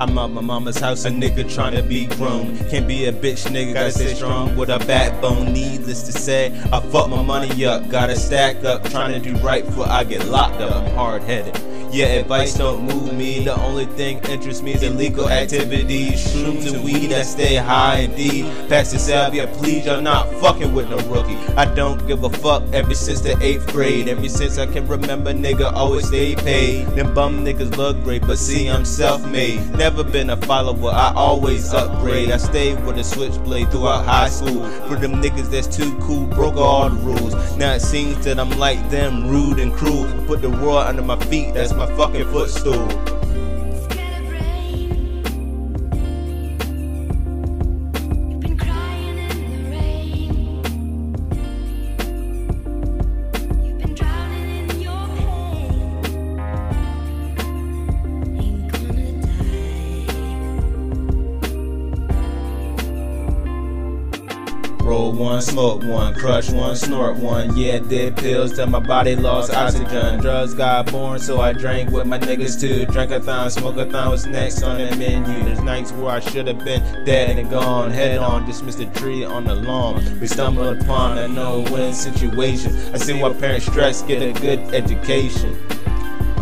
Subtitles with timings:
[0.00, 2.56] I'm out my mama's house, a nigga trying to be grown.
[2.68, 5.52] Can't be a bitch, nigga, gotta stay strong with a backbone.
[5.52, 9.64] Needless to say, I fuck my money up, gotta stack up, trying to do right
[9.64, 10.74] before I get locked up.
[10.74, 11.54] I'm hard headed.
[11.94, 13.44] Yeah, advice don't move me.
[13.44, 16.26] The only thing interests me is illegal activities.
[16.26, 18.46] Shrooms and weed, that stay high indeed.
[18.68, 21.36] Pastor Salvia, please, y'all not fucking with no rookie.
[21.54, 24.08] I don't give a fuck ever since the eighth grade.
[24.08, 26.88] Ever since I can remember, nigga, always stay paid.
[26.96, 29.64] Them bum niggas look great, but see, I'm self made.
[29.76, 32.32] Never been a follower, I always upgrade.
[32.32, 34.68] I stayed with a switchblade throughout high school.
[34.88, 37.34] For them niggas that's too cool, broke all the rules.
[37.56, 40.10] Now it seems that I'm like them, rude and cruel.
[40.26, 43.13] Put the world under my feet, that's my fucking footstool.
[64.84, 67.56] Roll one, smoke one, crush one, snort one.
[67.56, 70.20] Yeah, did pills till my body lost oxygen.
[70.20, 72.84] Drugs got born, so I drank with my niggas too.
[72.92, 75.42] Drank a thon, smoke a thon was next on the menu.
[75.42, 77.92] There's nights where I should have been dead and gone.
[77.92, 80.20] Head on, dismissed a tree on the lawn.
[80.20, 82.76] We stumbled upon a no-win situation.
[82.92, 85.56] I see why parents stress get a good education.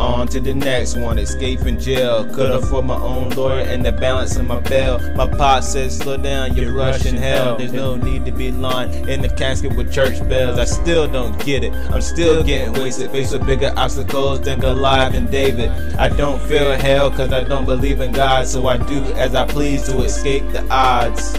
[0.00, 2.24] On to the next one, escaping jail.
[2.24, 4.98] Could afford my own lawyer and the balance of my bail.
[5.14, 7.58] My pop says, slow down, you're rushing hell.
[7.58, 10.58] There's no need to be lying in the casket with church bells.
[10.58, 11.74] I still don't get it.
[11.92, 15.70] I'm still getting wasted, faced with bigger obstacles than Goliath and David.
[15.96, 19.46] I don't feel hell cause I don't believe in God, so I do as I
[19.46, 21.38] please to escape the odds.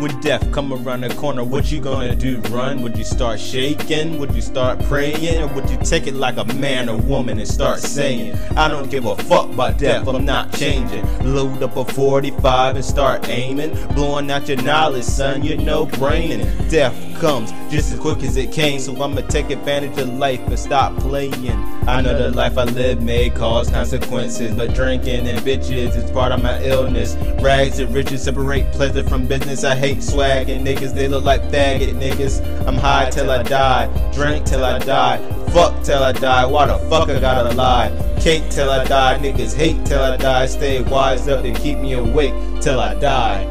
[0.00, 2.40] When death come around the corner, what you gonna do?
[2.50, 2.82] Run?
[2.82, 4.18] Would you start shaking?
[4.18, 5.40] Would you start praying?
[5.40, 8.90] Or would you take it like a man or woman and start saying, I don't
[8.90, 11.06] give a fuck about death, I'm not changing.
[11.32, 13.72] Load up a 45 and start aiming.
[13.94, 16.44] Blowing out your knowledge, son, you're no braining.
[16.68, 20.58] Death comes just as quick as it came, so I'ma take advantage of life and
[20.58, 21.48] stop playing.
[21.86, 26.32] I know the life I live may cause consequences, but drinking and bitches is part
[26.32, 27.14] of my illness.
[27.40, 29.64] Rags and riches separate pleasure from business.
[29.64, 32.40] I hate swag and niggas, they look like faggot niggas.
[32.66, 35.18] I'm high till I die, drink till I die,
[35.50, 36.46] fuck till I die.
[36.46, 37.90] Why the fuck I gotta lie?
[38.18, 40.46] Cake till I die, niggas hate till I die.
[40.46, 43.44] Stay wise up and keep me awake till I die.